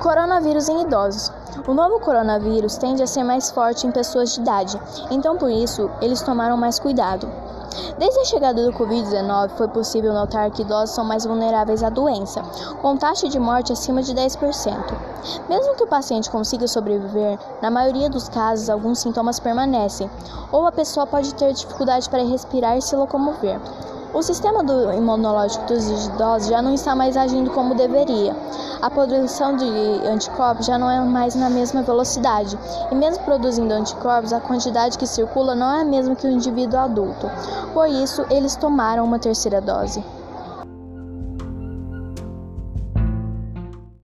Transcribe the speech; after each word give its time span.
Coronavírus 0.00 0.66
em 0.70 0.80
idosos. 0.80 1.30
O 1.68 1.74
novo 1.74 2.00
coronavírus 2.00 2.78
tende 2.78 3.02
a 3.02 3.06
ser 3.06 3.22
mais 3.22 3.50
forte 3.50 3.86
em 3.86 3.92
pessoas 3.92 4.34
de 4.34 4.40
idade, 4.40 4.80
então 5.10 5.36
por 5.36 5.50
isso 5.50 5.90
eles 6.00 6.22
tomaram 6.22 6.56
mais 6.56 6.78
cuidado. 6.78 7.28
Desde 7.98 8.18
a 8.18 8.24
chegada 8.24 8.64
do 8.64 8.72
Covid-19, 8.72 9.50
foi 9.50 9.68
possível 9.68 10.14
notar 10.14 10.50
que 10.50 10.62
idosos 10.62 10.94
são 10.94 11.04
mais 11.04 11.26
vulneráveis 11.26 11.82
à 11.82 11.90
doença, 11.90 12.42
com 12.80 12.96
taxa 12.96 13.28
de 13.28 13.38
morte 13.38 13.74
acima 13.74 14.02
de 14.02 14.14
10%. 14.14 14.74
Mesmo 15.46 15.76
que 15.76 15.84
o 15.84 15.86
paciente 15.86 16.30
consiga 16.30 16.66
sobreviver, 16.66 17.38
na 17.60 17.70
maioria 17.70 18.08
dos 18.08 18.26
casos 18.26 18.70
alguns 18.70 19.00
sintomas 19.00 19.38
permanecem, 19.38 20.10
ou 20.50 20.66
a 20.66 20.72
pessoa 20.72 21.06
pode 21.06 21.34
ter 21.34 21.52
dificuldade 21.52 22.08
para 22.08 22.24
respirar 22.24 22.78
e 22.78 22.82
se 22.82 22.96
locomover. 22.96 23.60
O 24.12 24.22
sistema 24.22 24.64
do 24.64 24.92
imunológico 24.92 25.66
dos 25.66 26.06
idosos 26.06 26.48
já 26.48 26.60
não 26.60 26.74
está 26.74 26.96
mais 26.96 27.16
agindo 27.16 27.50
como 27.50 27.76
deveria. 27.76 28.34
A 28.82 28.88
produção 28.88 29.56
de 29.56 29.66
anticorpos 30.06 30.64
já 30.64 30.78
não 30.78 30.90
é 30.90 30.98
mais 31.00 31.34
na 31.34 31.50
mesma 31.50 31.82
velocidade, 31.82 32.58
e 32.90 32.94
mesmo 32.94 33.22
produzindo 33.24 33.74
anticorpos, 33.74 34.32
a 34.32 34.40
quantidade 34.40 34.96
que 34.96 35.06
circula 35.06 35.54
não 35.54 35.70
é 35.70 35.82
a 35.82 35.84
mesma 35.84 36.16
que 36.16 36.26
o 36.26 36.30
indivíduo 36.30 36.78
adulto. 36.78 37.30
Por 37.74 37.88
isso, 37.88 38.24
eles 38.30 38.56
tomaram 38.56 39.04
uma 39.04 39.18
terceira 39.18 39.60
dose. 39.60 40.02